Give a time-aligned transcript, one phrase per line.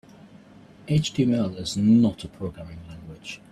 [0.87, 3.39] HTML is not a programming language.